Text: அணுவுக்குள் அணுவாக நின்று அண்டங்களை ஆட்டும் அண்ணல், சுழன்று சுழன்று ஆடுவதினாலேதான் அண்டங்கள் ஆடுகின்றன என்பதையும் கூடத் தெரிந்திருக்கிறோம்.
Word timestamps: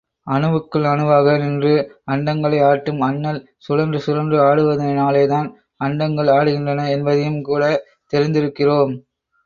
அணுவுக்குள் 0.27 0.85
அணுவாக 0.91 1.35
நின்று 1.37 1.73
அண்டங்களை 2.11 2.61
ஆட்டும் 2.63 3.01
அண்ணல், 3.01 3.39
சுழன்று 3.57 3.99
சுழன்று 3.99 4.39
ஆடுவதினாலேதான் 4.41 5.49
அண்டங்கள் 5.81 6.31
ஆடுகின்றன 6.31 6.89
என்பதையும் 6.89 7.41
கூடத் 7.41 7.83
தெரிந்திருக்கிறோம். 8.13 8.95